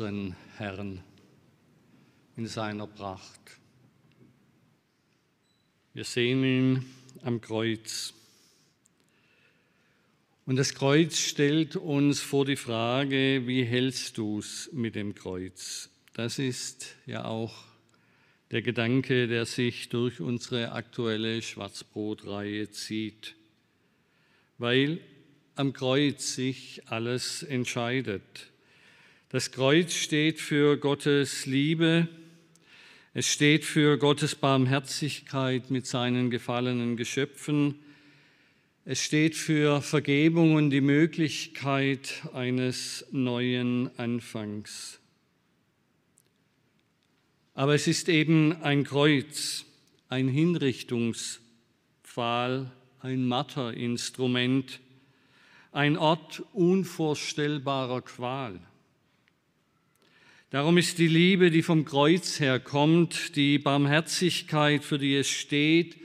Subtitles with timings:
[0.00, 1.02] Unseren Herrn
[2.34, 3.38] in seiner Pracht?
[5.92, 6.86] Wir sehen ihn
[7.20, 8.14] am Kreuz.
[10.46, 15.90] Und das Kreuz stellt uns vor die Frage, wie hältst du es mit dem Kreuz?
[16.14, 17.64] Das ist ja auch
[18.52, 23.34] der Gedanke, der sich durch unsere aktuelle Schwarzbrotreihe zieht.
[24.56, 24.98] Weil
[25.56, 28.49] am Kreuz sich alles entscheidet.
[29.32, 32.08] Das Kreuz steht für Gottes Liebe,
[33.14, 37.76] es steht für Gottes Barmherzigkeit mit seinen gefallenen Geschöpfen,
[38.84, 44.98] es steht für Vergebung und die Möglichkeit eines neuen Anfangs.
[47.54, 49.64] Aber es ist eben ein Kreuz,
[50.08, 54.80] ein Hinrichtungspfahl, ein Marterinstrument,
[55.70, 58.58] ein Ort unvorstellbarer Qual.
[60.52, 65.96] Darum ist die Liebe, die vom Kreuz herkommt, die Barmherzigkeit, für die es steht,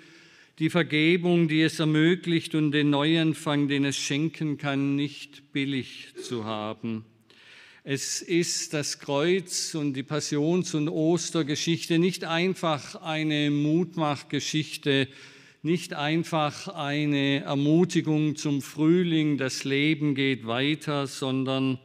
[0.60, 6.46] die Vergebung, die es ermöglicht und den Neuanfang, den es schenken kann, nicht billig zu
[6.46, 7.06] haben.
[7.84, 15.08] Es ist das Kreuz und die Passions- und Ostergeschichte nicht einfach eine Mutmachgeschichte,
[15.64, 21.80] nicht einfach eine Ermutigung zum Frühling, das Leben geht weiter, sondern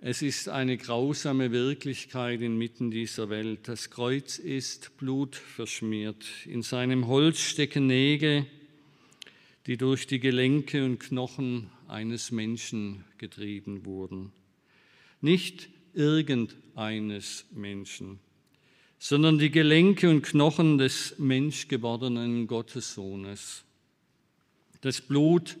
[0.00, 3.68] es ist eine grausame Wirklichkeit inmitten dieser Welt.
[3.68, 6.24] Das Kreuz ist blutverschmiert.
[6.46, 8.46] In seinem Holz stecken Nägel,
[9.66, 14.32] die durch die Gelenke und Knochen eines Menschen getrieben wurden.
[15.20, 18.20] Nicht irgendeines Menschen
[19.02, 23.64] sondern die Gelenke und Knochen des menschgewordenen Gottessohnes.
[24.82, 25.56] Das Blut,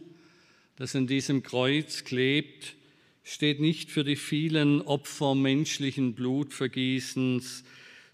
[0.76, 2.76] das an diesem Kreuz klebt,
[3.22, 7.64] steht nicht für die vielen Opfer menschlichen Blutvergießens,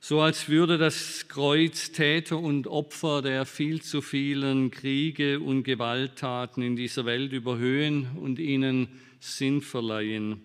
[0.01, 6.63] so als würde das Kreuz Täter und Opfer der viel zu vielen Kriege und Gewalttaten
[6.63, 8.89] in dieser Welt überhöhen und ihnen
[9.21, 10.43] Sinn verleihen.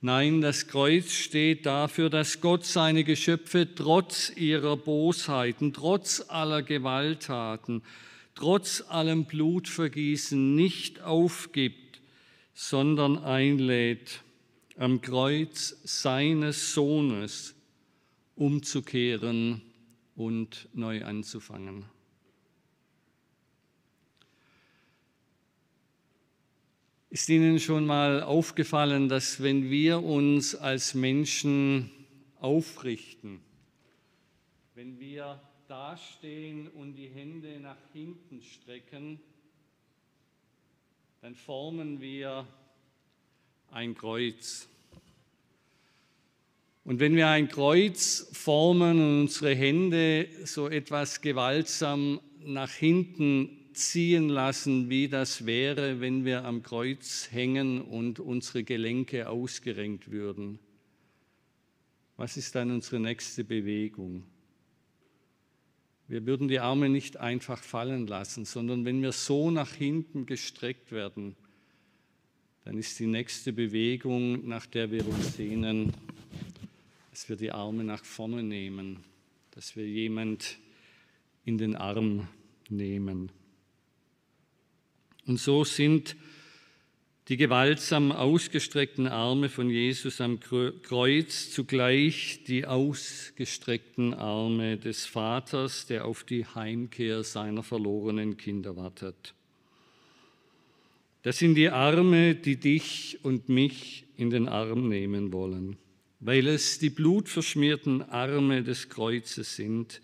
[0.00, 7.82] Nein, das Kreuz steht dafür, dass Gott seine Geschöpfe trotz ihrer Bosheiten, trotz aller Gewalttaten,
[8.34, 11.85] trotz allem Blutvergießen nicht aufgibt,
[12.56, 14.22] sondern einlädt,
[14.78, 17.54] am Kreuz seines Sohnes
[18.34, 19.60] umzukehren
[20.16, 21.84] und neu anzufangen.
[27.10, 31.90] Ist Ihnen schon mal aufgefallen, dass wenn wir uns als Menschen
[32.40, 33.40] aufrichten,
[34.74, 39.20] wenn wir dastehen und die Hände nach hinten strecken,
[41.20, 42.46] dann formen wir
[43.70, 44.68] ein Kreuz.
[46.84, 54.28] Und wenn wir ein Kreuz formen und unsere Hände so etwas gewaltsam nach hinten ziehen
[54.28, 60.58] lassen, wie das wäre, wenn wir am Kreuz hängen und unsere Gelenke ausgerenkt würden.
[62.16, 64.22] Was ist dann unsere nächste Bewegung?
[66.08, 70.92] Wir würden die Arme nicht einfach fallen lassen, sondern wenn wir so nach hinten gestreckt
[70.92, 71.34] werden,
[72.64, 75.92] dann ist die nächste Bewegung, nach der wir uns sehnen,
[77.10, 79.04] dass wir die Arme nach vorne nehmen,
[79.52, 80.58] dass wir jemand
[81.44, 82.28] in den Arm
[82.68, 83.30] nehmen.
[85.26, 86.16] Und so sind
[87.28, 96.04] die gewaltsam ausgestreckten Arme von Jesus am Kreuz zugleich die ausgestreckten Arme des Vaters, der
[96.04, 99.34] auf die Heimkehr seiner verlorenen Kinder wartet.
[101.22, 105.76] Das sind die Arme, die dich und mich in den Arm nehmen wollen,
[106.20, 110.00] weil es die blutverschmierten Arme des Kreuzes sind,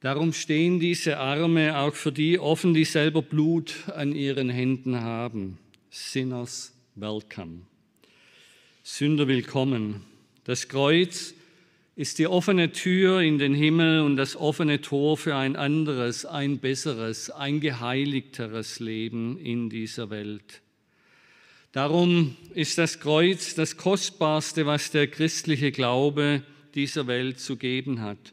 [0.00, 5.58] Darum stehen diese Arme auch für die offen, die selber Blut an ihren Händen haben.
[5.90, 7.62] Sinners welcome.
[8.82, 10.02] Sünder willkommen.
[10.44, 11.34] Das Kreuz
[11.94, 16.58] ist die offene Tür in den Himmel und das offene Tor für ein anderes, ein
[16.58, 20.60] besseres, ein geheiligteres Leben in dieser Welt.
[21.72, 26.42] Darum ist das Kreuz das Kostbarste, was der christliche Glaube
[26.74, 28.32] dieser Welt zu geben hat.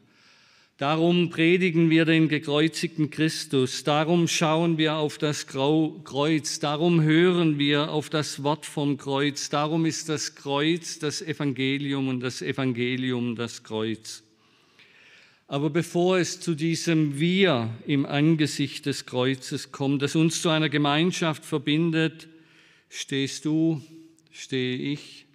[0.76, 7.92] Darum predigen wir den gekreuzigten Christus, darum schauen wir auf das Kreuz, darum hören wir
[7.92, 13.62] auf das Wort vom Kreuz, darum ist das Kreuz das Evangelium und das Evangelium das
[13.62, 14.24] Kreuz.
[15.46, 20.68] Aber bevor es zu diesem Wir im Angesicht des Kreuzes kommt, das uns zu einer
[20.68, 22.26] Gemeinschaft verbindet,
[22.88, 23.80] stehst du,
[24.32, 25.26] stehe ich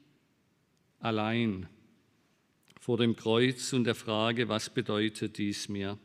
[0.99, 1.67] allein
[2.89, 5.99] vor dem Kreuz und der Frage, was bedeutet dies mir?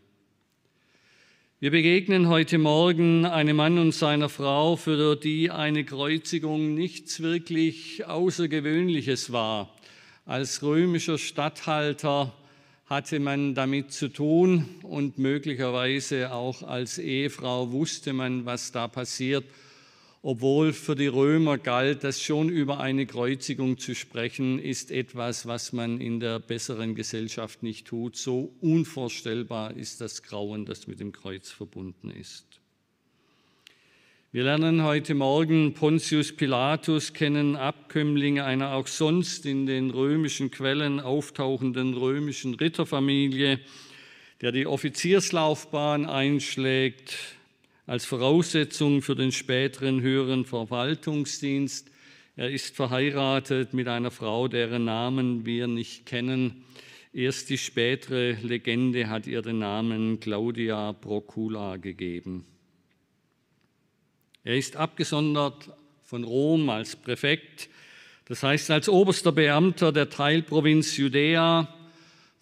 [1.59, 8.05] Wir begegnen heute Morgen einem Mann und seiner Frau, für die eine Kreuzigung nichts wirklich
[8.05, 9.75] Außergewöhnliches war.
[10.27, 12.35] Als römischer Statthalter
[12.85, 19.47] hatte man damit zu tun und möglicherweise auch als Ehefrau wusste man, was da passiert
[20.27, 25.75] obwohl für die Römer galt, dass schon über eine Kreuzigung zu sprechen, ist etwas, was
[25.75, 28.17] man in der besseren Gesellschaft nicht tut.
[28.17, 32.47] So unvorstellbar ist das Grauen, das mit dem Kreuz verbunden ist.
[34.33, 41.01] Wir lernen heute Morgen Pontius Pilatus kennen, Abkömmlinge einer auch sonst in den römischen Quellen
[41.01, 43.61] auftauchenden römischen Ritterfamilie,
[44.41, 47.15] der die Offizierslaufbahn einschlägt,
[47.87, 51.91] als Voraussetzung für den späteren höheren Verwaltungsdienst.
[52.37, 56.65] Er ist verheiratet mit einer Frau, deren Namen wir nicht kennen.
[57.13, 62.45] Erst die spätere Legende hat ihr den Namen Claudia Procula gegeben.
[64.43, 65.71] Er ist abgesondert
[66.03, 67.69] von Rom als Präfekt,
[68.27, 71.74] das heißt als oberster Beamter der Teilprovinz Judäa,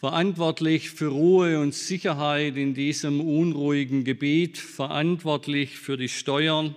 [0.03, 6.75] verantwortlich für Ruhe und Sicherheit in diesem unruhigen Gebiet, verantwortlich für die Steuern,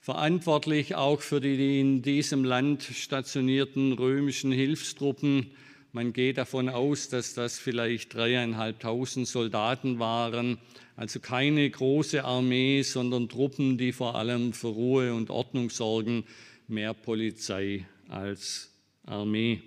[0.00, 5.52] verantwortlich auch für die in diesem Land stationierten römischen Hilfstruppen.
[5.92, 10.58] Man geht davon aus, dass das vielleicht dreieinhalbtausend Soldaten waren,
[10.96, 16.24] also keine große Armee, sondern Truppen, die vor allem für Ruhe und Ordnung sorgen,
[16.66, 18.72] mehr Polizei als
[19.06, 19.62] Armee.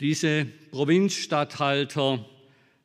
[0.00, 2.24] Diese Provinzstatthalter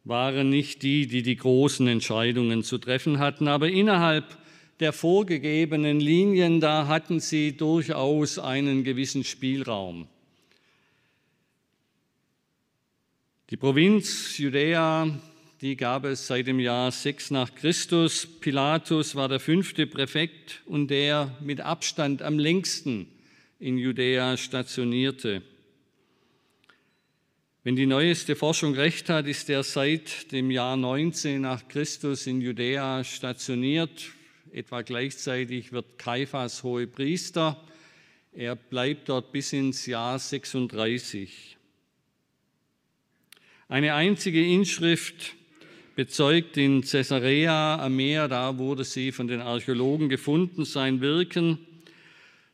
[0.03, 4.37] waren nicht die, die die großen Entscheidungen zu treffen hatten, aber innerhalb
[4.79, 10.07] der vorgegebenen Linien, da hatten sie durchaus einen gewissen Spielraum.
[13.51, 15.19] Die Provinz Judäa,
[15.61, 18.25] die gab es seit dem Jahr 6 nach Christus.
[18.25, 23.07] Pilatus war der fünfte Präfekt und der mit Abstand am längsten
[23.59, 25.43] in Judäa stationierte.
[27.65, 32.41] Wenn die neueste Forschung recht hat, ist er seit dem Jahr 19 nach Christus in
[32.41, 34.09] Judäa stationiert.
[34.51, 37.63] Etwa gleichzeitig wird Kaiphas hohe Priester.
[38.33, 41.55] Er bleibt dort bis ins Jahr 36.
[43.69, 45.33] Eine einzige Inschrift
[45.95, 51.59] bezeugt in Caesarea am Meer, da wurde sie von den Archäologen gefunden, sein Wirken.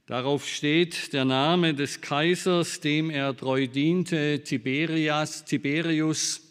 [0.09, 6.41] Darauf steht der Name des Kaisers, dem er treu diente, Tiberias, Tiberius,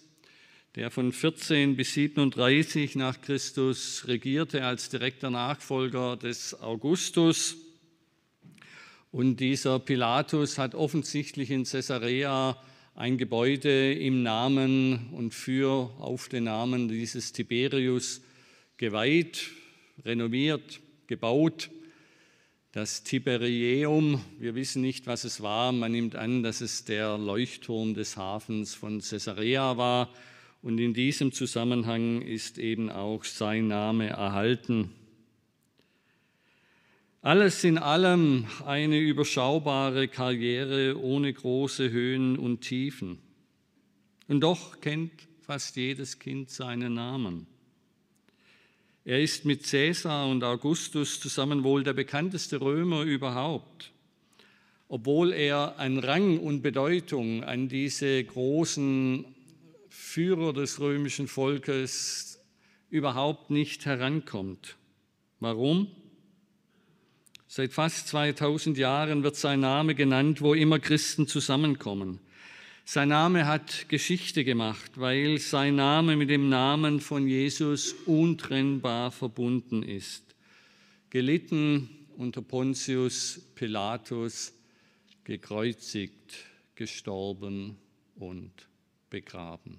[0.77, 7.57] der von 14 bis 37 nach Christus regierte als direkter Nachfolger des Augustus.
[9.11, 12.57] Und dieser Pilatus hat offensichtlich in Caesarea
[12.95, 18.21] ein Gebäude im Namen und für auf den Namen dieses Tiberius
[18.77, 19.51] geweiht,
[20.05, 21.71] renoviert, gebaut
[22.79, 27.95] das Tiberium, wir wissen nicht, was es war, man nimmt an, dass es der Leuchtturm
[27.95, 30.09] des Hafens von Caesarea war
[30.63, 34.93] und in diesem Zusammenhang ist eben auch sein Name erhalten.
[37.21, 43.19] Alles in allem eine überschaubare Karriere ohne große Höhen und Tiefen.
[44.29, 47.49] Und doch kennt fast jedes Kind seinen Namen.
[49.09, 53.91] Er ist mit Caesar und Augustus zusammen wohl der bekannteste Römer überhaupt,
[54.87, 59.25] obwohl er an Rang und Bedeutung an diese großen
[59.89, 62.39] Führer des römischen Volkes
[62.91, 64.77] überhaupt nicht herankommt.
[65.41, 65.91] Warum?
[67.47, 72.21] Seit fast 2000 Jahren wird sein Name genannt, wo immer Christen zusammenkommen.
[72.91, 79.83] Sein Name hat Geschichte gemacht, weil sein Name mit dem Namen von Jesus untrennbar verbunden
[79.83, 80.25] ist.
[81.11, 84.55] Gelitten unter Pontius Pilatus,
[85.25, 87.77] gekreuzigt, gestorben
[88.17, 88.53] und
[89.11, 89.77] begraben.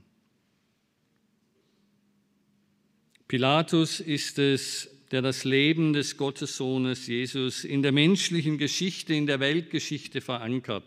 [3.27, 9.39] Pilatus ist es, der das Leben des Gottessohnes Jesus in der menschlichen Geschichte, in der
[9.39, 10.83] Weltgeschichte verankert.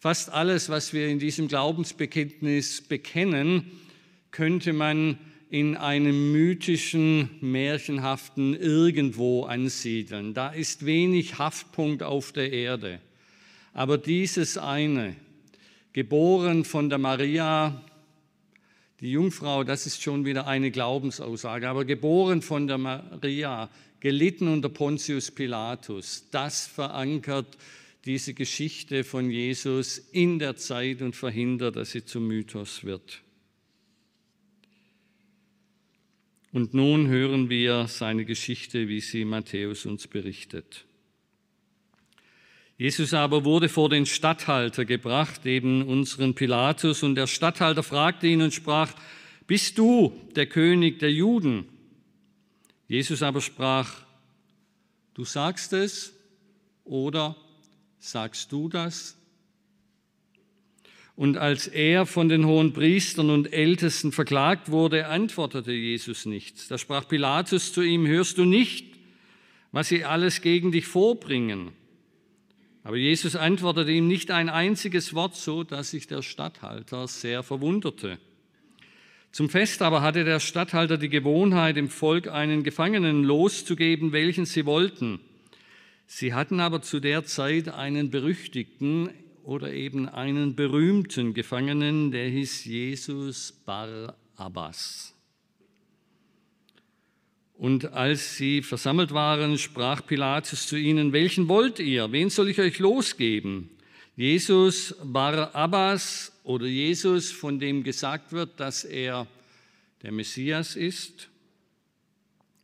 [0.00, 3.68] Fast alles, was wir in diesem Glaubensbekenntnis bekennen,
[4.30, 5.18] könnte man
[5.50, 10.34] in einem mythischen, märchenhaften Irgendwo ansiedeln.
[10.34, 13.00] Da ist wenig Haftpunkt auf der Erde.
[13.72, 15.16] Aber dieses eine,
[15.92, 17.82] geboren von der Maria,
[19.00, 24.68] die Jungfrau, das ist schon wieder eine Glaubensaussage, aber geboren von der Maria, gelitten unter
[24.68, 27.58] Pontius Pilatus, das verankert
[28.08, 33.20] diese Geschichte von Jesus in der Zeit und verhindert, dass sie zum Mythos wird.
[36.50, 40.86] Und nun hören wir seine Geschichte, wie sie Matthäus uns berichtet.
[42.78, 48.40] Jesus aber wurde vor den Statthalter gebracht, eben unseren Pilatus, und der Statthalter fragte ihn
[48.40, 48.90] und sprach,
[49.46, 51.66] bist du der König der Juden?
[52.86, 54.02] Jesus aber sprach,
[55.12, 56.14] du sagst es
[56.84, 57.36] oder
[57.98, 59.16] sagst du das?
[61.16, 66.68] Und als er von den hohen Priestern und Ältesten verklagt wurde, antwortete Jesus nichts.
[66.68, 68.86] Da sprach Pilatus zu ihm, hörst du nicht,
[69.72, 71.72] was sie alles gegen dich vorbringen?
[72.84, 78.18] Aber Jesus antwortete ihm nicht ein einziges Wort, so dass sich der Statthalter sehr verwunderte.
[79.32, 84.64] Zum Fest aber hatte der Statthalter die Gewohnheit, im Volk einen Gefangenen loszugeben, welchen sie
[84.64, 85.20] wollten.
[86.10, 89.10] Sie hatten aber zu der Zeit einen berüchtigten
[89.44, 95.14] oder eben einen berühmten Gefangenen, der hieß Jesus Bar Abbas.
[97.58, 102.10] Und als sie versammelt waren, sprach Pilatus zu ihnen, welchen wollt ihr?
[102.10, 103.68] Wen soll ich euch losgeben?
[104.16, 109.26] Jesus Bar Abbas oder Jesus, von dem gesagt wird, dass er
[110.02, 111.28] der Messias ist?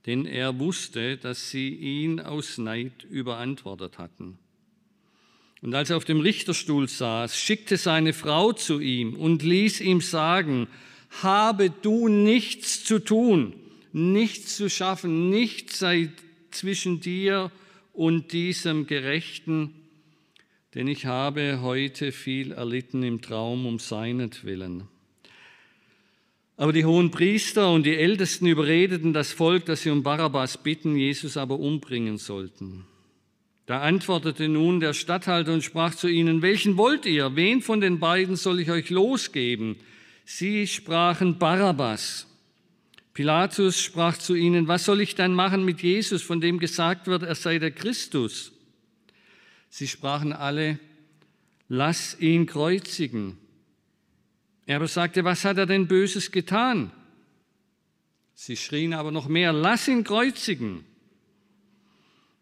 [0.07, 4.39] Denn er wusste, dass sie ihn aus Neid überantwortet hatten.
[5.63, 10.03] Und als er auf dem Richterstuhl saß, schickte seine Frau zu ihm und ließ ihm
[10.03, 10.69] sagen,
[11.23, 13.55] habe du nichts zu tun
[13.95, 16.11] nichts zu schaffen, nichts sei
[16.51, 17.51] zwischen dir
[17.93, 19.73] und diesem Gerechten,
[20.75, 24.89] denn ich habe heute viel erlitten im Traum um seinetwillen.
[26.57, 30.97] Aber die hohen Priester und die Ältesten überredeten das Volk, dass sie um Barabbas bitten,
[30.97, 32.85] Jesus aber umbringen sollten.
[33.67, 37.35] Da antwortete nun der Statthalter und sprach zu ihnen, welchen wollt ihr?
[37.35, 39.77] Wen von den beiden soll ich euch losgeben?
[40.25, 42.27] Sie sprachen Barabbas.
[43.15, 47.23] Pilatus sprach zu ihnen, was soll ich dann machen mit Jesus, von dem gesagt wird,
[47.23, 48.53] er sei der Christus?
[49.71, 50.79] Sie sprachen alle,
[51.69, 53.39] lass ihn kreuzigen.
[54.67, 56.91] Er aber sagte, was hat er denn Böses getan?
[58.35, 60.85] Sie schrien aber noch mehr, lass ihn kreuzigen.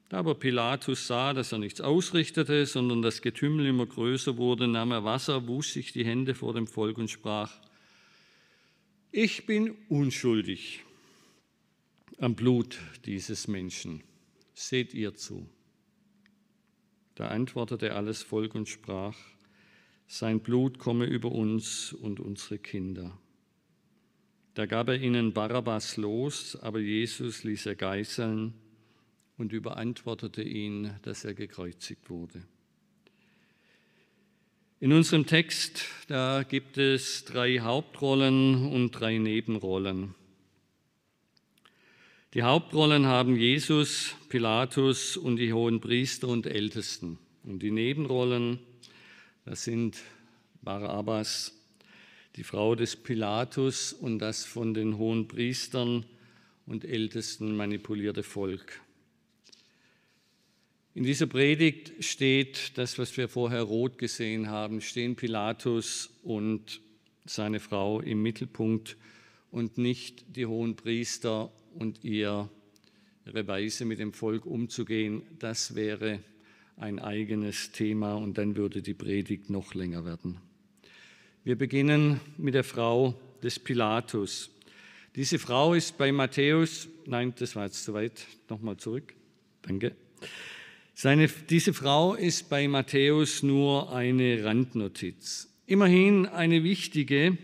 [0.08, 4.92] Da aber Pilatus sah, dass er nichts ausrichtete, sondern das Getümmel immer größer wurde, nahm
[4.92, 7.58] er Wasser, wusch sich die Hände vor dem Volk und sprach,
[9.10, 10.84] ich bin unschuldig
[12.18, 14.02] am Blut dieses Menschen.
[14.54, 15.48] Seht ihr zu.
[17.14, 19.16] Da antwortete alles Volk und sprach,
[20.12, 23.18] sein Blut komme über uns und unsere Kinder.
[24.52, 28.52] Da gab er ihnen Barabbas los, aber Jesus ließ er geißeln
[29.38, 32.42] und überantwortete ihn, dass er gekreuzigt wurde.
[34.80, 40.14] In unserem Text, da gibt es drei Hauptrollen und drei Nebenrollen.
[42.34, 47.18] Die Hauptrollen haben Jesus, Pilatus und die hohen Priester und Ältesten.
[47.44, 48.58] Und die Nebenrollen,
[49.44, 49.98] das sind
[50.62, 51.52] Barabbas,
[52.36, 56.06] die Frau des Pilatus und das von den hohen Priestern
[56.66, 58.80] und Ältesten manipulierte Volk.
[60.94, 66.80] In dieser Predigt steht das, was wir vorher rot gesehen haben, stehen Pilatus und
[67.24, 68.96] seine Frau im Mittelpunkt
[69.50, 72.48] und nicht die hohen Priester und ihre
[73.24, 75.22] Weise mit dem Volk umzugehen.
[75.38, 76.20] Das wäre
[76.82, 80.38] ein eigenes Thema und dann würde die Predigt noch länger werden.
[81.44, 84.50] Wir beginnen mit der Frau des Pilatus.
[85.14, 89.14] Diese Frau ist bei Matthäus, nein, das war jetzt zu weit, nochmal zurück,
[89.62, 89.94] danke.
[90.94, 95.48] Seine, diese Frau ist bei Matthäus nur eine Randnotiz.
[95.66, 97.38] Immerhin eine wichtige,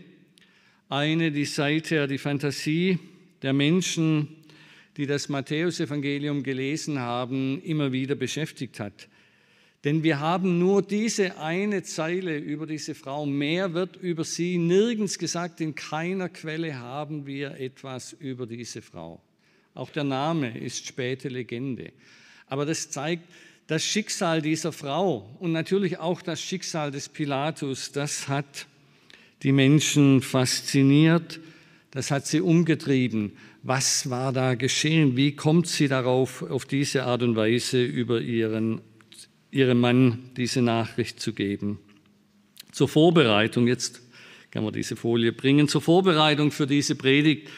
[0.89, 2.99] eine, die seither die Fantasie
[3.41, 4.27] der Menschen,
[4.97, 9.07] die das Matthäusevangelium gelesen haben, immer wieder beschäftigt hat.
[9.83, 13.25] Denn wir haben nur diese eine Zeile über diese Frau.
[13.25, 15.61] Mehr wird über sie nirgends gesagt.
[15.61, 19.21] In keiner Quelle haben wir etwas über diese Frau.
[19.73, 21.93] Auch der Name ist späte Legende.
[22.47, 23.23] Aber das zeigt,
[23.67, 28.65] das Schicksal dieser Frau und natürlich auch das Schicksal des Pilatus, das hat
[29.43, 31.39] die Menschen fasziniert,
[31.91, 33.33] das hat sie umgetrieben.
[33.61, 35.15] Was war da geschehen?
[35.15, 38.81] Wie kommt sie darauf, auf diese Art und Weise über ihren,
[39.51, 41.79] ihrem Mann diese Nachricht zu geben?
[42.71, 44.01] Zur Vorbereitung, jetzt
[44.51, 47.49] kann man diese Folie bringen, zur Vorbereitung für diese Predigt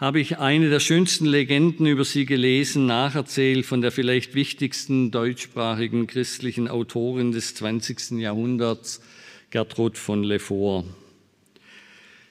[0.00, 6.06] habe ich eine der schönsten Legenden über sie gelesen, nacherzählt von der vielleicht wichtigsten deutschsprachigen
[6.06, 8.12] christlichen Autorin des 20.
[8.12, 9.02] Jahrhunderts,
[9.50, 10.86] Gertrud von Lefort.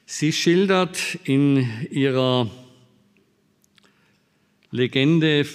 [0.08, 2.50] Sie schildert in ihrer
[4.72, 5.46] Legende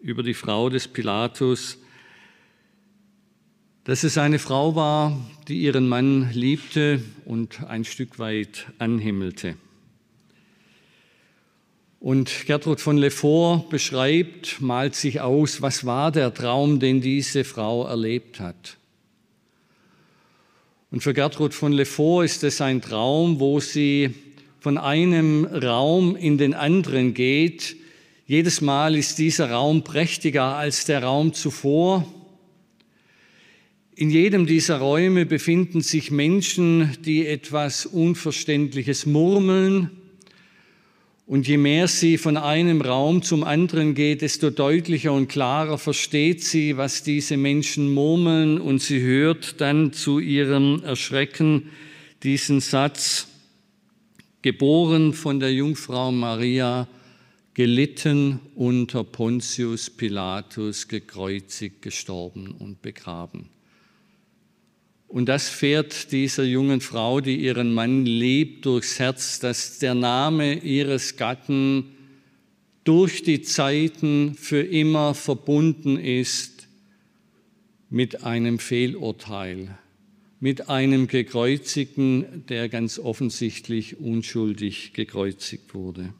[0.00, 1.78] über die Frau des Pilatus,
[3.84, 9.56] dass es eine Frau war, die ihren Mann liebte und ein Stück weit anhimmelte.
[12.00, 17.86] Und Gertrud von Lefort beschreibt, malt sich aus, was war der Traum, den diese Frau
[17.86, 18.78] erlebt hat.
[20.90, 24.14] Und für Gertrud von Lefort ist es ein Traum, wo sie
[24.60, 27.76] von einem Raum in den anderen geht.
[28.26, 32.06] Jedes Mal ist dieser Raum prächtiger als der Raum zuvor.
[33.96, 39.88] In jedem dieser Räume befinden sich Menschen, die etwas Unverständliches murmeln
[41.26, 46.42] und je mehr sie von einem Raum zum anderen geht, desto deutlicher und klarer versteht
[46.42, 51.70] sie, was diese Menschen murmeln und sie hört dann zu ihrem Erschrecken
[52.24, 53.28] diesen Satz,
[54.42, 56.88] geboren von der Jungfrau Maria,
[57.54, 63.53] gelitten unter Pontius Pilatus, gekreuzigt, gestorben und begraben.
[65.08, 70.54] Und das fährt dieser jungen Frau, die ihren Mann liebt, durchs Herz, dass der Name
[70.54, 71.94] ihres Gatten
[72.84, 76.68] durch die Zeiten für immer verbunden ist
[77.90, 79.78] mit einem Fehlurteil,
[80.40, 86.12] mit einem Gekreuzigten, der ganz offensichtlich unschuldig gekreuzigt wurde.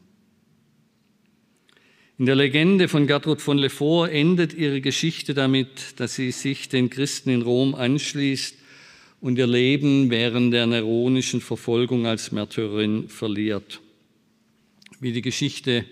[2.16, 6.88] In der Legende von Gertrud von Lefort endet ihre Geschichte damit, dass sie sich den
[6.88, 8.56] Christen in Rom anschließt
[9.20, 13.80] und ihr Leben während der neronischen Verfolgung als Märtyrerin verliert.
[15.00, 15.84] Wie die Geschichte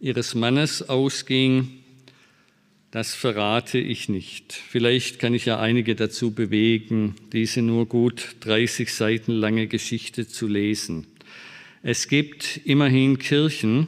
[0.00, 1.80] ihres Mannes ausging,
[2.90, 4.52] das verrate ich nicht.
[4.52, 10.48] Vielleicht kann ich ja einige dazu bewegen, diese nur gut 30 Seiten lange Geschichte zu
[10.48, 11.06] lesen.
[11.82, 13.86] Es gibt immerhin Kirchen,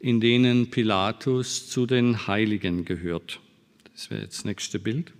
[0.00, 3.40] in denen Pilatus zu den Heiligen gehört.
[3.94, 5.12] Das wäre jetzt das nächste Bild.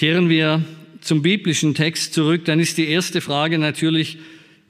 [0.00, 0.64] Kehren wir
[1.02, 4.16] zum biblischen Text zurück, dann ist die erste Frage natürlich,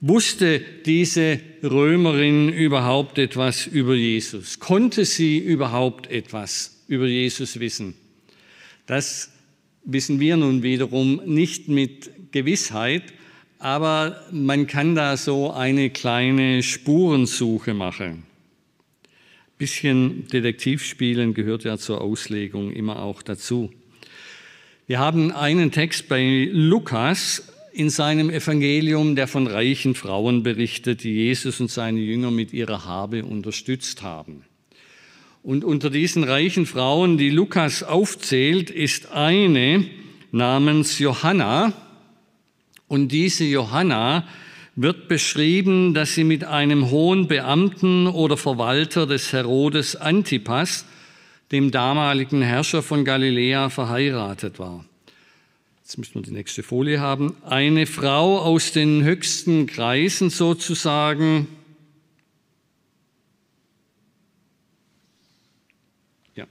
[0.01, 4.59] wusste diese Römerin überhaupt etwas über Jesus?
[4.59, 7.95] Konnte sie überhaupt etwas über Jesus wissen?
[8.87, 9.31] Das
[9.85, 13.05] wissen wir nun wiederum nicht mit Gewissheit,
[13.61, 18.25] aber man kann da so eine kleine Spurensuche machen.
[19.59, 23.71] Bisschen Detektivspielen gehört ja zur Auslegung immer auch dazu.
[24.91, 31.13] Wir haben einen Text bei Lukas in seinem Evangelium, der von reichen Frauen berichtet, die
[31.13, 34.43] Jesus und seine Jünger mit ihrer Habe unterstützt haben.
[35.45, 39.85] Und unter diesen reichen Frauen, die Lukas aufzählt, ist eine
[40.33, 41.73] namens Johanna.
[42.89, 44.27] Und diese Johanna
[44.75, 50.85] wird beschrieben, dass sie mit einem hohen Beamten oder Verwalter des Herodes Antipas
[51.53, 54.85] dem damaligen Herrscher von Galiläa, verheiratet war.
[55.83, 57.35] Jetzt müssen wir die nächste Folie haben.
[57.45, 61.49] Eine Frau aus den höchsten Kreisen sozusagen.
[66.37, 66.47] Ja.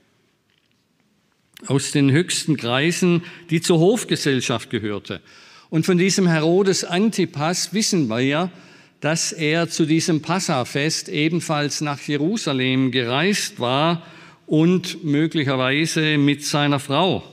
[1.67, 5.21] Aus den höchsten Kreisen, die zur Hofgesellschaft gehörte.
[5.69, 8.51] Und von diesem Herodes Antipas wissen wir ja,
[8.99, 14.03] dass er zu diesem Passafest ebenfalls nach Jerusalem gereist war
[14.49, 17.23] und möglicherweise mit seiner Frau.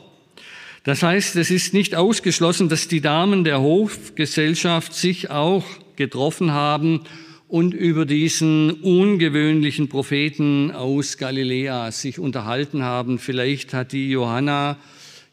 [0.84, 5.64] Das heißt, es ist nicht ausgeschlossen, dass die Damen der Hofgesellschaft sich auch
[5.96, 7.00] getroffen haben
[7.48, 13.18] und über diesen ungewöhnlichen Propheten aus Galiläa sich unterhalten haben.
[13.18, 14.76] Vielleicht hat die Johanna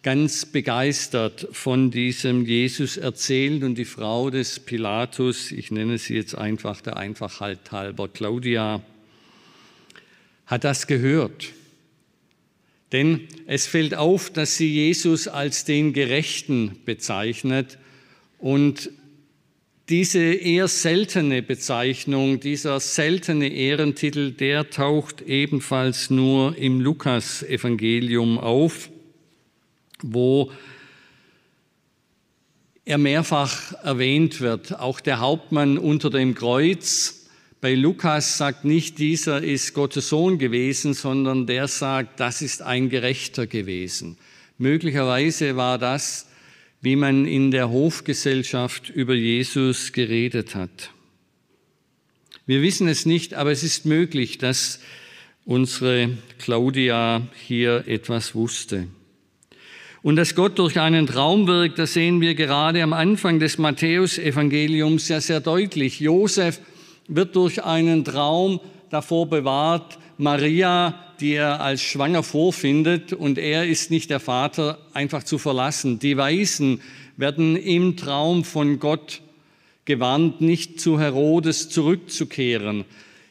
[0.03, 6.35] ganz begeistert von diesem Jesus erzählt und die Frau des Pilatus, ich nenne sie jetzt
[6.35, 8.81] einfach der Einfachheit halber Claudia,
[10.45, 11.51] hat das gehört
[12.93, 17.79] denn es fällt auf, dass sie Jesus als den Gerechten bezeichnet
[18.37, 18.91] und
[19.89, 28.89] diese eher seltene Bezeichnung, dieser seltene Ehrentitel, der taucht ebenfalls nur im Lukas-Evangelium auf,
[30.01, 30.51] wo
[32.85, 34.79] er mehrfach erwähnt wird.
[34.79, 37.22] Auch der Hauptmann unter dem Kreuz
[37.63, 42.89] bei Lukas sagt nicht, dieser ist Gottes Sohn gewesen, sondern der sagt, das ist ein
[42.89, 44.17] Gerechter gewesen.
[44.57, 46.27] Möglicherweise war das,
[46.81, 50.89] wie man in der Hofgesellschaft über Jesus geredet hat.
[52.45, 54.81] Wir wissen es nicht, aber es ist möglich, dass
[55.45, 58.87] unsere Claudia hier etwas wusste.
[60.01, 65.07] Und dass Gott durch einen Traum wirkt, das sehen wir gerade am Anfang des Matthäusevangeliums
[65.07, 66.01] sehr, sehr deutlich.
[66.01, 66.59] Josef
[67.07, 73.91] wird durch einen Traum davor bewahrt, Maria, die er als schwanger vorfindet, und er ist
[73.91, 75.99] nicht der Vater, einfach zu verlassen.
[75.99, 76.81] Die Weisen
[77.17, 79.21] werden im Traum von Gott
[79.85, 82.85] gewarnt, nicht zu Herodes zurückzukehren.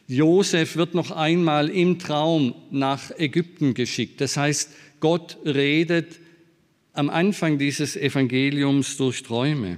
[0.07, 4.21] Josef wird noch einmal im Traum nach Ägypten geschickt.
[4.21, 6.19] Das heißt, Gott redet
[6.93, 9.77] am Anfang dieses Evangeliums durch Träume.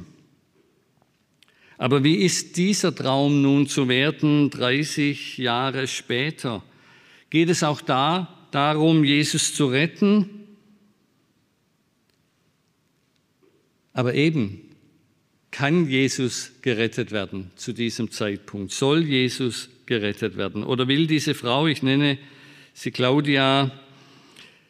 [1.78, 6.64] Aber wie ist dieser Traum nun zu werden 30 Jahre später?
[7.30, 10.30] Geht es auch da darum, Jesus zu retten?
[13.92, 14.62] Aber eben,
[15.52, 18.72] kann Jesus gerettet werden zu diesem Zeitpunkt?
[18.72, 20.64] Soll Jesus gerettet werden?
[20.64, 22.18] Oder will diese Frau, ich nenne
[22.74, 23.72] sie Claudia,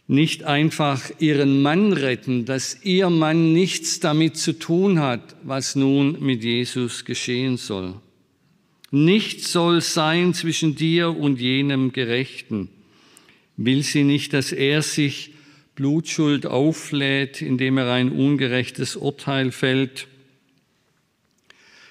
[0.08, 6.24] nicht einfach ihren Mann retten, dass ihr Mann nichts damit zu tun hat, was nun
[6.24, 7.96] mit Jesus geschehen soll.
[8.91, 12.70] Nichts soll sein zwischen dir und jenem Gerechten.
[13.58, 15.32] Will sie nicht, dass er sich
[15.76, 20.08] Blutschuld auflädt, indem er ein ungerechtes Urteil fällt?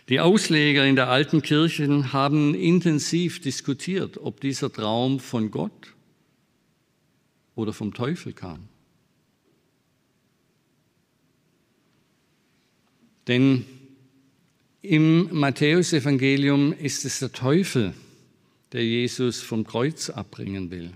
[0.08, 5.93] Die Ausleger in der alten Kirche haben intensiv diskutiert, ob dieser Traum von Gott
[7.54, 8.68] oder vom Teufel kam.
[13.26, 13.64] Denn
[14.82, 17.94] im Matthäusevangelium ist es der Teufel,
[18.72, 20.92] der Jesus vom Kreuz abbringen will.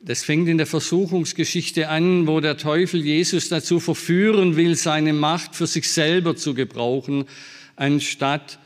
[0.00, 5.54] Das fängt in der Versuchungsgeschichte an, wo der Teufel Jesus dazu verführen will, seine Macht
[5.54, 7.24] für sich selber zu gebrauchen,
[7.76, 8.58] anstatt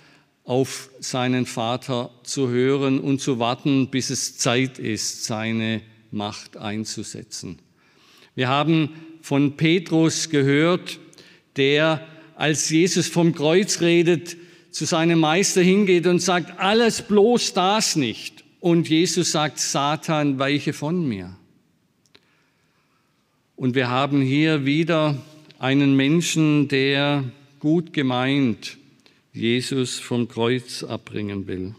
[0.44, 7.58] auf seinen Vater zu hören und zu warten, bis es Zeit ist, seine Macht einzusetzen.
[8.34, 8.90] Wir haben
[9.22, 10.98] von Petrus gehört,
[11.56, 14.36] der, als Jesus vom Kreuz redet,
[14.70, 18.44] zu seinem Meister hingeht und sagt, alles bloß das nicht.
[18.60, 21.36] Und Jesus sagt, Satan, weiche von mir.
[23.56, 25.18] Und wir haben hier wieder
[25.58, 27.24] einen Menschen, der
[27.58, 28.78] gut gemeint
[29.32, 31.74] Jesus vom Kreuz abbringen will.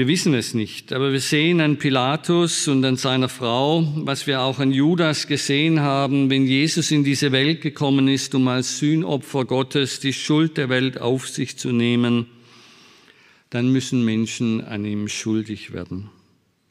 [0.00, 4.40] Wir wissen es nicht, aber wir sehen an Pilatus und an seiner Frau, was wir
[4.40, 9.44] auch an Judas gesehen haben, wenn Jesus in diese Welt gekommen ist, um als Sühnopfer
[9.44, 12.24] Gottes die Schuld der Welt auf sich zu nehmen,
[13.50, 16.08] dann müssen Menschen an ihm schuldig werden.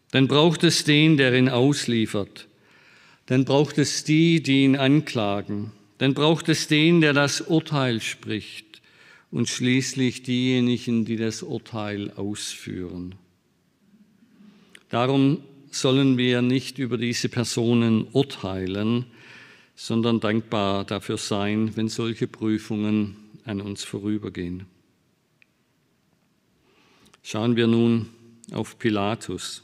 [0.10, 2.48] Dann braucht es den, der ihn ausliefert.
[3.28, 5.72] Dann braucht es die, die ihn anklagen.
[6.00, 8.69] Dann braucht es den, der das Urteil spricht
[9.32, 13.16] und schließlich diejenigen, die das Urteil ausführen.
[14.90, 19.06] Darum sollen wir nicht über diese Personen urteilen,
[19.76, 23.16] sondern dankbar dafür sein, wenn solche Prüfungen
[23.46, 24.66] an uns vorübergehen.
[27.22, 28.10] Schauen wir nun
[28.52, 29.64] auf Pilatus.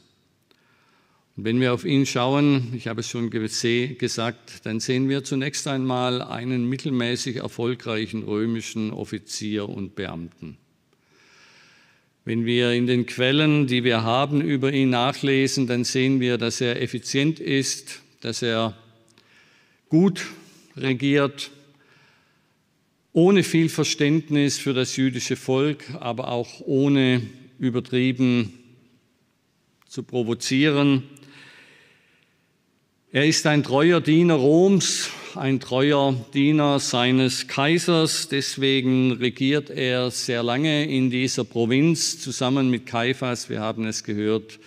[1.36, 5.68] Und wenn wir auf ihn schauen, ich habe es schon gesagt, dann sehen wir zunächst
[5.68, 10.56] einmal einen mittelmäßig erfolgreichen römischen Offizier und Beamten.
[12.24, 16.62] Wenn wir in den Quellen, die wir haben, über ihn nachlesen, dann sehen wir, dass
[16.62, 18.76] er effizient ist, dass er
[19.90, 20.24] gut
[20.74, 21.50] regiert,
[23.12, 27.22] ohne viel Verständnis für das jüdische Volk, aber auch ohne
[27.58, 28.54] übertrieben
[29.86, 31.04] zu provozieren.
[33.16, 38.28] Er ist ein treuer Diener Roms, ein treuer Diener seines Kaisers.
[38.28, 43.48] Deswegen regiert er sehr lange in dieser Provinz zusammen mit Kaiphas.
[43.48, 44.58] Wir haben es gehört,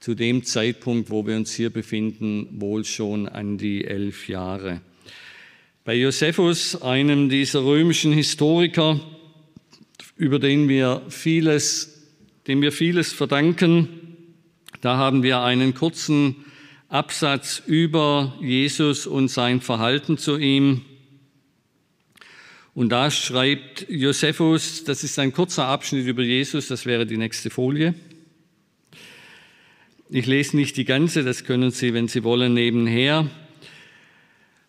[0.00, 4.82] zu dem Zeitpunkt, wo wir uns hier befinden, wohl schon an die elf Jahre.
[5.86, 9.00] Bei Josephus, einem dieser römischen Historiker,
[10.18, 12.02] über den wir vieles,
[12.48, 13.88] dem wir vieles verdanken,
[14.82, 16.43] da haben wir einen kurzen
[16.94, 20.82] Absatz über Jesus und sein Verhalten zu ihm.
[22.72, 27.50] Und da schreibt Josephus, das ist ein kurzer Abschnitt über Jesus, das wäre die nächste
[27.50, 27.94] Folie.
[30.08, 33.28] Ich lese nicht die ganze, das können Sie, wenn Sie wollen, nebenher.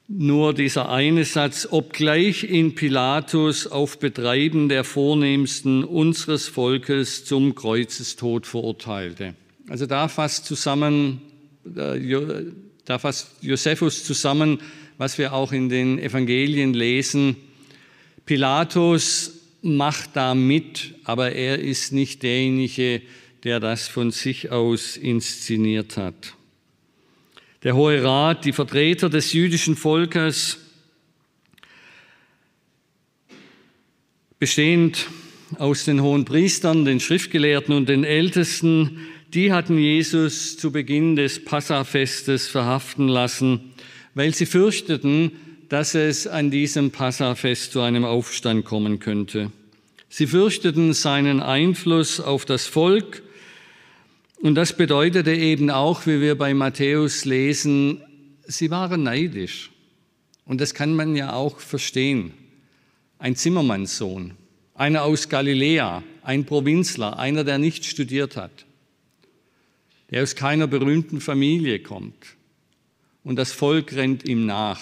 [0.08, 8.48] Nur dieser eine Satz, obgleich in Pilatus auf Betreiben der Vornehmsten unseres Volkes zum Kreuzestod
[8.48, 9.36] verurteilte.
[9.70, 11.22] Also da fasst zusammen,
[11.66, 14.60] da fasst Josephus zusammen,
[14.98, 17.36] was wir auch in den Evangelien lesen.
[18.26, 23.02] Pilatus macht da mit, aber er ist nicht derjenige,
[23.44, 26.36] der das von sich aus inszeniert hat
[27.66, 30.60] der Hohe Rat, die Vertreter des jüdischen Volkes,
[34.38, 35.08] bestehend
[35.58, 39.00] aus den hohen Priestern, den Schriftgelehrten und den Ältesten,
[39.36, 43.74] die hatten Jesus zu Beginn des Passafestes verhaften lassen,
[44.14, 45.34] weil sie fürchteten,
[45.68, 49.52] dass es an diesem Passafest zu einem Aufstand kommen könnte.
[50.08, 53.24] Sie fürchteten seinen Einfluss auf das Volk
[54.38, 58.02] und das bedeutete eben auch, wie wir bei Matthäus lesen,
[58.46, 59.72] sie waren neidisch.
[60.46, 62.32] Und das kann man ja auch verstehen.
[63.20, 64.36] Ein Zimmermannssohn,
[64.76, 68.66] einer aus Galiläa, ein Provinzler, einer, der nicht studiert hat,
[70.12, 72.36] der aus keiner berühmten Familie kommt.
[73.24, 74.80] Und das Volk rennt ihm nach.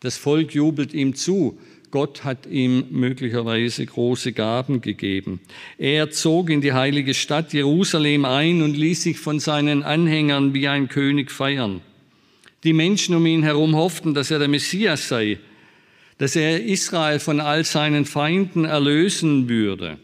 [0.00, 1.58] Das Volk jubelt ihm zu.
[1.90, 5.40] Gott hat ihm möglicherweise große Gaben gegeben.
[5.76, 10.68] Er zog in die heilige Stadt Jerusalem ein und ließ sich von seinen Anhängern wie
[10.68, 11.82] ein König feiern.
[12.64, 15.38] Die Menschen um ihn herum hofften, dass er der Messias sei,
[16.16, 19.98] dass er Israel von all seinen Feinden erlösen würde.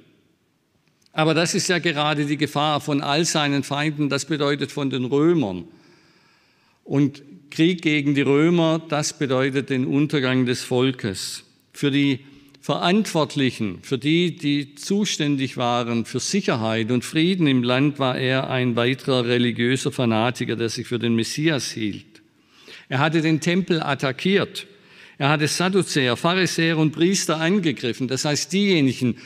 [1.18, 5.04] Aber das ist ja gerade die Gefahr von all seinen Feinden, das bedeutet von den
[5.04, 5.64] Römern.
[6.84, 12.20] Und Krieg gegen die Römer, das bedeutet den Untergang des Volkes für die
[12.60, 18.76] Verantwortlichen, für die, die zuständig waren für Sicherheit und Frieden im Land, war er ein
[18.76, 22.22] weiterer religiöser Fanatiker, der sich für den Messias hielt.
[22.88, 24.68] Er hatte den Tempel attackiert.
[25.18, 28.06] Er hatte Sadduzäer, Pharisäer und Priester angegriffen.
[28.06, 29.16] Das heißt, diejenigen,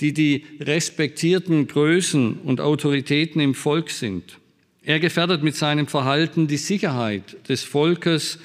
[0.00, 4.38] die die respektierten Größen und Autoritäten im Volk sind.
[4.82, 8.38] Er gefährdet mit seinem Verhalten die Sicherheit des Volkes,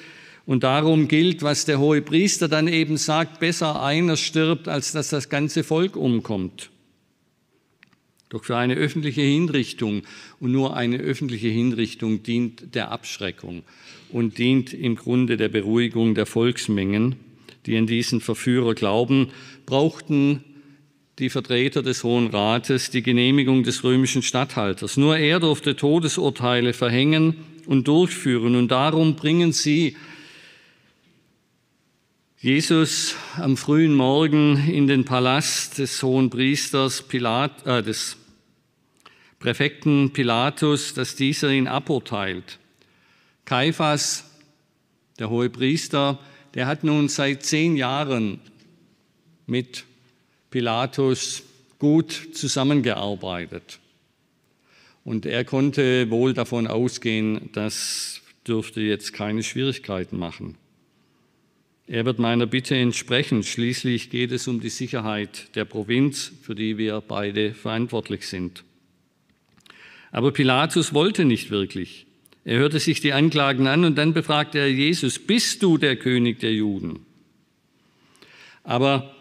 [0.45, 5.09] und darum gilt, was der hohe Priester dann eben sagt, besser einer stirbt, als dass
[5.09, 6.69] das ganze Volk umkommt.
[8.29, 10.01] Doch für eine öffentliche Hinrichtung
[10.39, 13.63] und nur eine öffentliche Hinrichtung dient der Abschreckung
[14.09, 17.15] und dient im Grunde der Beruhigung der Volksmengen,
[17.65, 19.29] die an diesen Verführer glauben,
[19.65, 20.43] brauchten
[21.19, 24.97] die Vertreter des Hohen Rates die Genehmigung des römischen Statthalters.
[24.97, 27.35] Nur er durfte Todesurteile verhängen
[27.67, 29.95] und durchführen und darum bringen sie
[32.39, 38.17] Jesus am frühen Morgen in den Palast des hohen Priesters Pilat, äh, des
[39.39, 42.59] Präfekten Pilatus, dass dieser ihn aburteilt.
[43.45, 44.29] Kaiphas,
[45.19, 46.19] der hohe Priester,
[46.53, 48.39] der hat nun seit zehn Jahren
[49.45, 49.85] mit
[50.53, 51.41] Pilatus
[51.79, 53.79] gut zusammengearbeitet.
[55.03, 60.55] Und er konnte wohl davon ausgehen, das dürfte jetzt keine Schwierigkeiten machen.
[61.87, 63.41] Er wird meiner Bitte entsprechen.
[63.41, 68.63] Schließlich geht es um die Sicherheit der Provinz, für die wir beide verantwortlich sind.
[70.11, 72.05] Aber Pilatus wollte nicht wirklich.
[72.45, 76.41] Er hörte sich die Anklagen an und dann befragte er Jesus, bist du der König
[76.41, 76.99] der Juden?
[78.63, 79.15] Aber,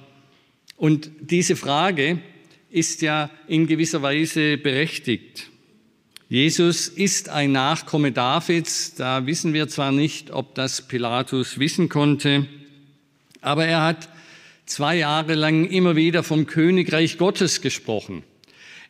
[0.82, 2.18] und diese Frage
[2.68, 5.48] ist ja in gewisser Weise berechtigt.
[6.28, 8.96] Jesus ist ein Nachkomme Davids.
[8.96, 12.48] Da wissen wir zwar nicht, ob das Pilatus wissen konnte,
[13.40, 14.08] aber er hat
[14.66, 18.24] zwei Jahre lang immer wieder vom Königreich Gottes gesprochen.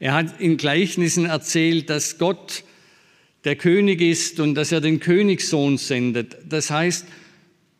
[0.00, 2.64] Er hat in Gleichnissen erzählt, dass Gott
[3.44, 6.38] der König ist und dass er den Königssohn sendet.
[6.48, 7.04] Das heißt,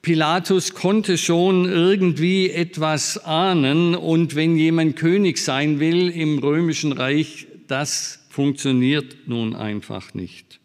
[0.02, 7.46] Pilatus konnte schon irgendwie etwas ahnen und wenn jemand König sein will im römischen Reich,
[7.68, 10.58] das funktioniert nun einfach nicht.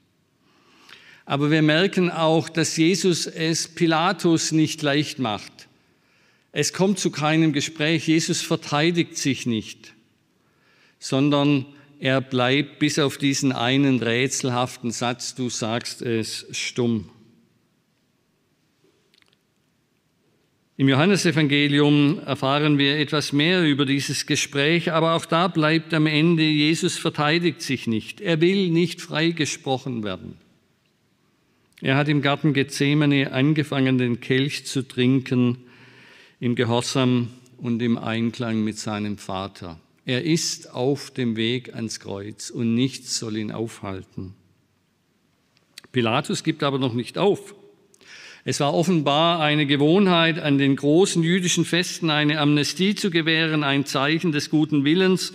[1.26, 5.68] Aber wir merken auch, dass Jesus es Pilatus nicht leicht macht.
[6.52, 8.08] Es kommt zu keinem Gespräch.
[8.08, 9.94] Jesus verteidigt sich nicht,
[10.98, 11.68] sondern
[12.00, 17.12] er bleibt bis auf diesen einen rätselhaften Satz, du sagst es stumm.
[20.80, 26.44] Im Johannesevangelium erfahren wir etwas mehr über dieses Gespräch, aber auch da bleibt am Ende,
[26.44, 28.22] Jesus verteidigt sich nicht.
[28.22, 30.36] Er will nicht freigesprochen werden.
[31.82, 35.58] Er hat im Garten Gethsemane angefangen, den Kelch zu trinken
[36.40, 39.80] im Gehorsam und im Einklang mit seinem Vater.
[40.06, 44.36] Er ist auf dem Weg ans Kreuz und nichts soll ihn aufhalten.
[45.92, 47.56] Pilatus gibt aber noch nicht auf.
[48.50, 53.86] Es war offenbar eine Gewohnheit, an den großen jüdischen Festen eine Amnestie zu gewähren, ein
[53.86, 55.34] Zeichen des guten Willens.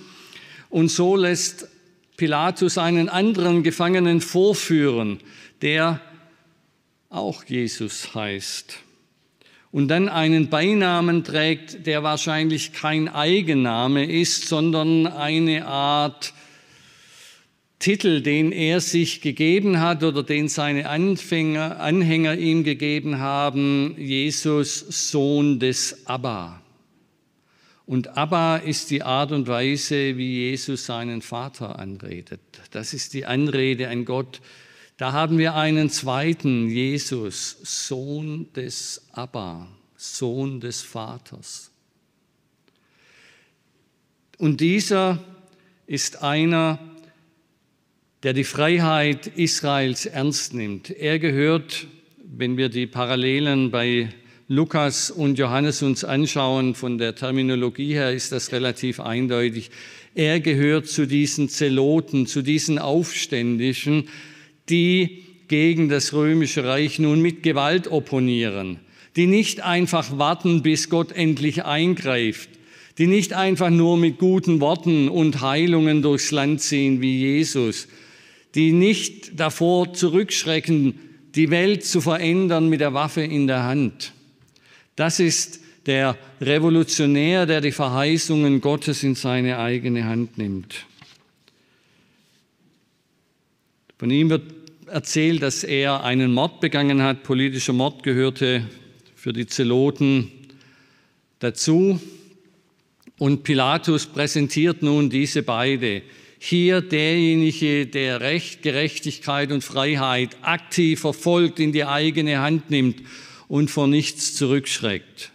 [0.70, 1.68] Und so lässt
[2.16, 5.20] Pilatus einen anderen Gefangenen vorführen,
[5.60, 6.00] der
[7.10, 8.78] auch Jesus heißt.
[9.72, 16.32] Und dann einen Beinamen trägt, der wahrscheinlich kein Eigenname ist, sondern eine Art
[17.82, 25.10] Titel, den er sich gegeben hat oder den seine Anfänger, Anhänger ihm gegeben haben, Jesus,
[25.10, 26.62] Sohn des Abba.
[27.84, 32.40] Und Abba ist die Art und Weise, wie Jesus seinen Vater anredet.
[32.70, 34.40] Das ist die Anrede an Gott.
[34.96, 39.66] Da haben wir einen zweiten Jesus, Sohn des Abba,
[39.96, 41.72] Sohn des Vaters.
[44.38, 45.18] Und dieser
[45.88, 46.78] ist einer,
[48.22, 50.90] der die Freiheit Israels ernst nimmt.
[50.90, 51.86] Er gehört,
[52.24, 54.08] wenn wir die Parallelen bei
[54.46, 59.70] Lukas und Johannes uns anschauen, von der Terminologie her ist das relativ eindeutig.
[60.14, 64.08] Er gehört zu diesen Zeloten, zu diesen Aufständischen,
[64.68, 68.78] die gegen das römische Reich nun mit Gewalt opponieren,
[69.16, 72.50] die nicht einfach warten, bis Gott endlich eingreift,
[72.98, 77.88] die nicht einfach nur mit guten Worten und Heilungen durchs Land ziehen wie Jesus,
[78.54, 80.98] die nicht davor zurückschrecken,
[81.34, 84.12] die Welt zu verändern mit der Waffe in der Hand.
[84.96, 90.86] Das ist der Revolutionär, der die Verheißungen Gottes in seine eigene Hand nimmt.
[93.98, 94.42] Von ihm wird
[94.86, 97.22] erzählt, dass er einen Mord begangen hat.
[97.22, 98.66] Politischer Mord gehörte
[99.14, 100.30] für die Zeloten
[101.38, 102.00] dazu.
[103.18, 106.02] Und Pilatus präsentiert nun diese beide
[106.44, 113.00] hier derjenige, der Recht, Gerechtigkeit und Freiheit aktiv verfolgt, in die eigene Hand nimmt
[113.46, 115.30] und vor nichts zurückschreckt.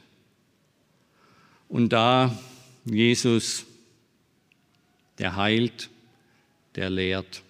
[1.70, 2.38] Und da
[2.84, 3.66] Jesus,
[5.18, 5.90] der heilt,
[6.76, 7.42] der lehrt.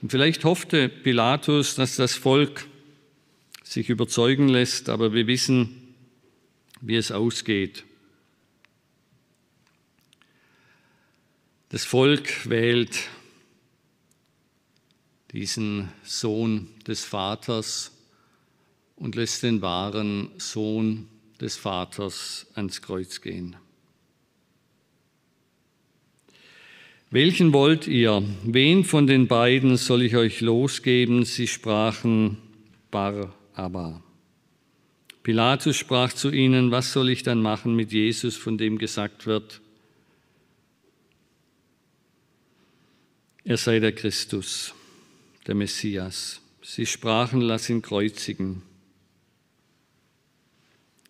[0.00, 2.66] Und vielleicht hoffte Pilatus, dass das Volk
[3.62, 5.94] sich überzeugen lässt, aber wir wissen,
[6.80, 7.84] wie es ausgeht.
[11.74, 13.08] Das Volk wählt
[15.32, 17.90] diesen Sohn des Vaters
[18.94, 21.08] und lässt den wahren Sohn
[21.40, 23.56] des Vaters ans Kreuz gehen.
[27.10, 28.22] Welchen wollt ihr?
[28.44, 31.24] Wen von den beiden soll ich euch losgeben?
[31.24, 32.36] Sie sprachen
[32.92, 34.00] Bar Abba.
[35.24, 39.60] Pilatus sprach zu ihnen, was soll ich dann machen mit Jesus, von dem gesagt wird,
[43.44, 44.74] er sei der Christus,
[45.46, 46.40] der Messias.
[46.62, 48.62] Sie sprachen, lass ihn kreuzigen.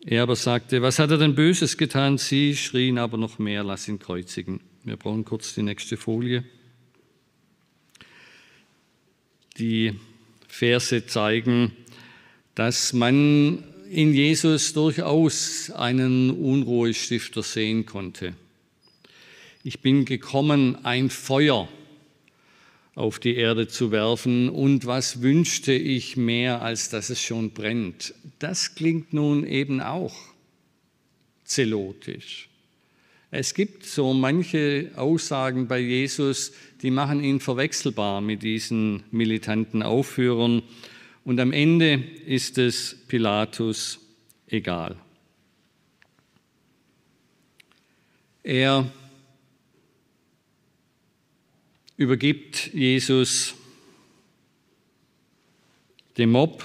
[0.05, 2.19] Er aber sagte, was hat er denn Böses getan?
[2.19, 4.61] Sie schrien aber noch mehr, lass ihn kreuzigen.
[4.83, 6.45] Wir brauchen kurz die nächste Folie.
[9.57, 9.99] Die
[10.49, 11.73] Verse zeigen,
[12.57, 18.35] dass man in Jesus durchaus einen Unruhestifter sehen konnte.
[19.63, 21.69] Ich bin gekommen, ein Feuer
[22.95, 24.49] auf die Erde zu werfen.
[24.49, 28.15] Und was wünschte ich mehr, als dass es schon brennt?
[28.39, 30.15] Das klingt nun eben auch
[31.45, 32.49] zelotisch.
[33.31, 36.53] Es gibt so manche Aussagen bei Jesus,
[36.83, 40.63] die machen ihn verwechselbar mit diesen militanten Aufführern.
[41.25, 43.99] Und am Ende ist es Pilatus
[44.47, 44.97] egal.
[48.45, 48.89] Er
[51.97, 53.55] übergibt Jesus
[56.19, 56.65] dem Mob.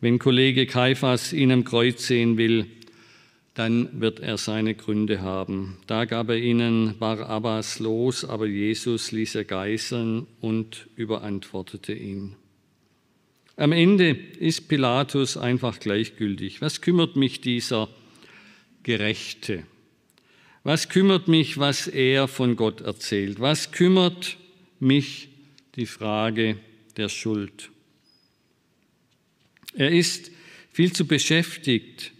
[0.00, 2.66] Wenn Kollege Kaiphas ihn am Kreuz sehen will,
[3.54, 5.76] dann wird er seine Gründe haben.
[5.86, 12.36] Da gab er ihnen Barabbas los, aber Jesus ließ er geißeln und überantwortete ihn.
[13.56, 16.62] Am Ende ist Pilatus einfach gleichgültig.
[16.62, 17.88] Was kümmert mich dieser
[18.84, 19.64] Gerechte?
[20.62, 23.40] Was kümmert mich, was er von Gott erzählt?
[23.40, 24.36] Was kümmert
[24.78, 25.28] mich
[25.76, 26.58] die Frage
[26.96, 27.70] der Schuld?
[29.74, 30.30] Er ist
[30.70, 32.12] viel zu beschäftigt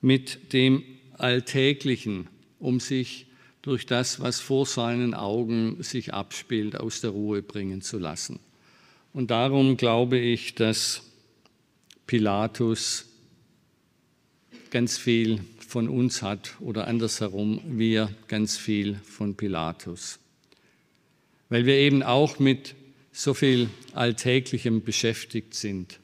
[0.00, 0.82] mit dem
[1.12, 2.28] Alltäglichen,
[2.58, 3.26] um sich
[3.60, 8.40] durch das, was vor seinen Augen sich abspielt, aus der Ruhe bringen zu lassen.
[9.12, 11.02] Und darum glaube ich, dass
[12.06, 13.06] Pilatus
[14.70, 20.18] ganz viel von uns hat oder andersherum, wir ganz viel von Pilatus.
[21.50, 22.74] Weil wir eben auch mit
[23.12, 26.00] so viel Alltäglichem beschäftigt sind,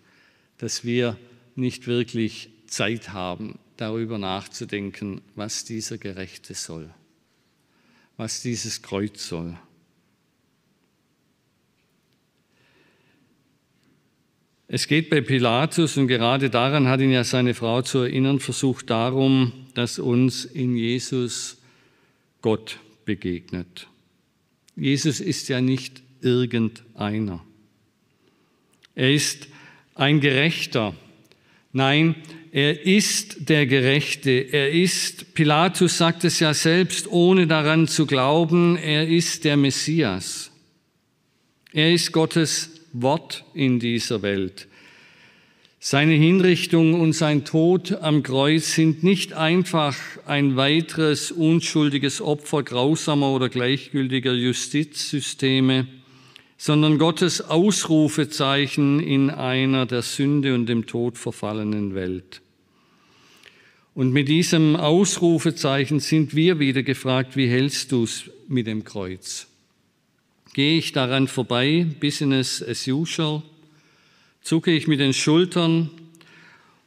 [0.59, 1.17] dass wir
[1.55, 6.93] nicht wirklich Zeit haben, darüber nachzudenken, was dieser Gerechte soll,
[8.19, 9.57] was dieses Kreuz soll.
[14.75, 18.91] Es geht bei Pilatus, und gerade daran hat ihn ja seine Frau zu erinnern, versucht
[18.91, 21.59] darum, dass uns in Jesus
[22.43, 23.87] Gott begegnet.
[24.75, 27.41] Jesus ist ja nicht irgendeiner.
[28.97, 29.47] Er ist
[29.95, 30.97] ein Gerechter.
[31.73, 32.17] Nein,
[32.51, 34.33] er ist der Gerechte.
[34.33, 40.51] Er ist, Pilatus sagt es ja selbst, ohne daran zu glauben, er ist der Messias.
[41.73, 44.69] Er ist Gottes Wort in dieser Welt.
[45.81, 53.31] Seine Hinrichtung und sein Tod am Kreuz sind nicht einfach ein weiteres unschuldiges Opfer grausamer
[53.33, 55.87] oder gleichgültiger Justizsysteme,
[56.57, 62.41] sondern Gottes Ausrufezeichen in einer der Sünde und dem Tod verfallenen Welt.
[63.95, 69.49] Und mit diesem Ausrufezeichen sind wir wieder gefragt, wie hältst du es mit dem Kreuz?
[70.55, 73.43] Gehe ich daran vorbei, business as usual?
[74.41, 75.91] Zucke ich mit den Schultern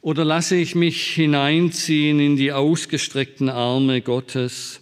[0.00, 4.80] oder lasse ich mich hineinziehen in die ausgestreckten Arme Gottes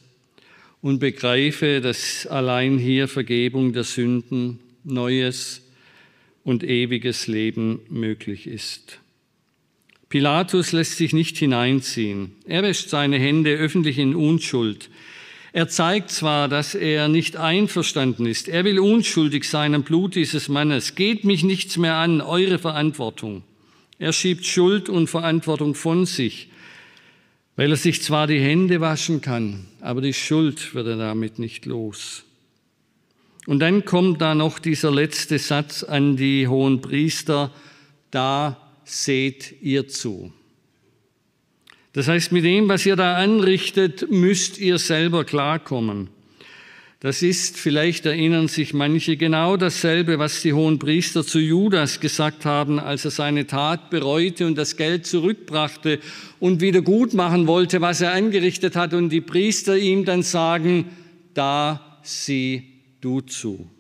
[0.83, 5.63] und begreife, dass allein hier Vergebung der Sünden, neues
[6.45, 9.01] und ewiges Leben möglich ist.
[10.09, 12.37] Pilatus lässt sich nicht hineinziehen.
[12.45, 14.91] Er wäscht seine Hände öffentlich in Unschuld.
[15.57, 18.47] Er zeigt zwar, dass er nicht einverstanden ist.
[18.47, 20.97] Er will unschuldig sein am Blut dieses Mannes.
[20.97, 23.43] Geht mich nichts mehr an, eure Verantwortung.
[23.99, 26.51] Er schiebt Schuld und Verantwortung von sich,
[27.57, 31.65] weil er sich zwar die Hände waschen kann, aber die Schuld wird er damit nicht
[31.65, 32.25] los.
[33.47, 37.51] Und dann kommt da noch dieser letzte Satz an die hohen Priester,
[38.11, 40.35] da seht ihr zu.
[41.97, 46.09] Das heißt, mit dem, was ihr da anrichtet, müsst ihr selber klarkommen.
[47.01, 52.45] Das ist, vielleicht erinnern sich manche, genau dasselbe, was die hohen Priester zu Judas gesagt
[52.45, 55.99] haben, als er seine Tat bereute und das Geld zurückbrachte
[56.39, 58.93] und wieder gut machen wollte, was er angerichtet hat.
[58.93, 60.91] Und die Priester ihm dann sagen,
[61.33, 63.71] da sieh du zu.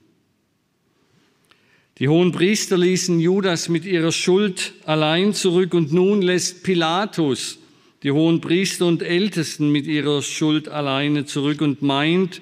[1.98, 7.58] Die hohen Priester ließen Judas mit ihrer Schuld allein zurück und nun lässt Pilatus
[8.02, 12.40] die hohen Priester und Ältesten mit ihrer Schuld alleine zurück und meint,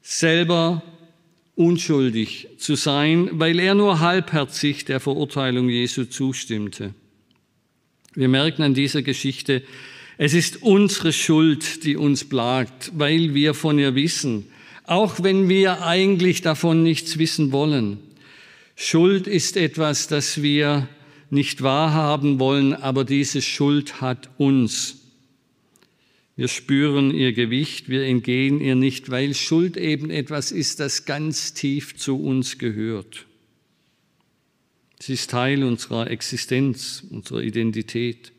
[0.00, 0.82] selber
[1.54, 6.94] unschuldig zu sein, weil er nur halbherzig der Verurteilung Jesu zustimmte.
[8.14, 9.62] Wir merken an dieser Geschichte,
[10.18, 14.46] es ist unsere Schuld, die uns plagt, weil wir von ihr wissen,
[14.84, 17.98] auch wenn wir eigentlich davon nichts wissen wollen.
[18.76, 20.88] Schuld ist etwas, das wir
[21.32, 25.00] nicht wahrhaben wollen, aber diese Schuld hat uns.
[26.36, 31.54] Wir spüren ihr Gewicht, wir entgehen ihr nicht, weil Schuld eben etwas ist, das ganz
[31.54, 33.26] tief zu uns gehört.
[35.00, 38.32] Sie ist Teil unserer Existenz, unserer Identität.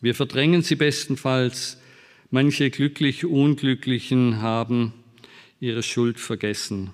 [0.00, 1.76] Wir verdrängen sie bestenfalls.
[2.30, 4.94] Manche glücklich Unglücklichen haben
[5.60, 6.90] ihre Schuld vergessen.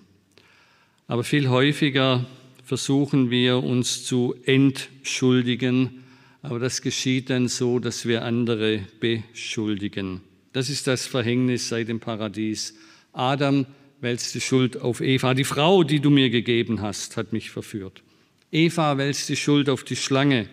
[1.06, 2.26] Aber viel häufiger
[2.70, 6.04] versuchen wir uns zu entschuldigen,
[6.40, 10.20] aber das geschieht dann so, dass wir andere beschuldigen.
[10.52, 12.76] Das ist das Verhängnis seit dem Paradies.
[13.12, 13.66] Adam
[14.00, 15.34] wälzt die Schuld auf Eva.
[15.34, 18.04] Die Frau, die du mir gegeben hast, hat mich verführt.
[18.52, 20.46] Eva wälzt die Schuld auf die Schlange.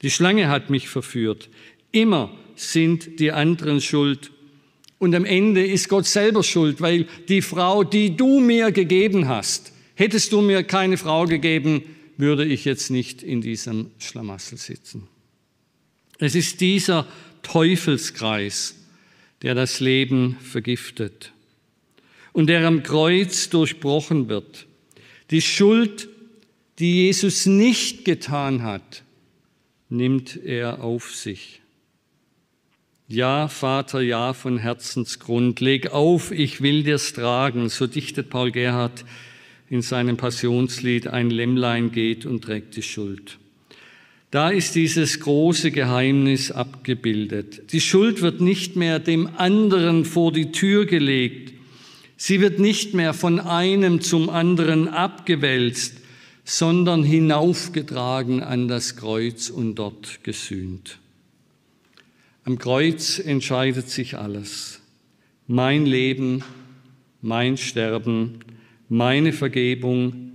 [0.00, 1.50] Die Schlange hat mich verführt.
[1.92, 4.30] Immer sind die anderen schuld.
[4.98, 9.74] Und am Ende ist Gott selber schuld, weil die Frau, die du mir gegeben hast,
[9.98, 11.82] Hättest du mir keine Frau gegeben,
[12.16, 15.08] würde ich jetzt nicht in diesem Schlamassel sitzen.
[16.20, 17.04] Es ist dieser
[17.42, 18.76] Teufelskreis,
[19.42, 21.32] der das Leben vergiftet
[22.32, 24.68] und der am Kreuz durchbrochen wird.
[25.32, 26.08] Die Schuld,
[26.78, 29.02] die Jesus nicht getan hat,
[29.88, 31.60] nimmt er auf sich.
[33.08, 39.04] Ja, Vater, ja von Herzensgrund, leg auf, ich will dir's tragen, so dichtet Paul Gerhard
[39.70, 43.38] in seinem Passionslied Ein Lämmlein geht und trägt die Schuld.
[44.30, 47.72] Da ist dieses große Geheimnis abgebildet.
[47.72, 51.54] Die Schuld wird nicht mehr dem anderen vor die Tür gelegt.
[52.16, 55.98] Sie wird nicht mehr von einem zum anderen abgewälzt,
[56.44, 60.98] sondern hinaufgetragen an das Kreuz und dort gesühnt.
[62.44, 64.80] Am Kreuz entscheidet sich alles.
[65.46, 66.42] Mein Leben,
[67.22, 68.40] mein Sterben,
[68.88, 70.32] meine Vergebung,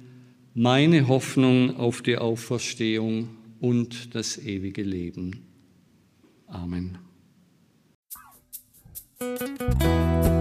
[0.54, 3.30] meine Hoffnung auf die Auferstehung
[3.60, 5.46] und das ewige Leben.
[6.48, 6.98] Amen.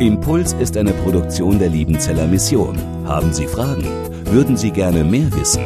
[0.01, 2.77] Impuls ist eine Produktion der Liebenzeller Mission.
[3.07, 3.85] Haben Sie Fragen?
[4.27, 5.63] Würden Sie gerne mehr wissen?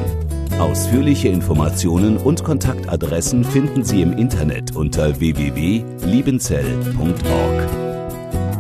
[0.59, 7.86] Ausführliche Informationen und Kontaktadressen finden Sie im Internet unter www.liebenzell.org.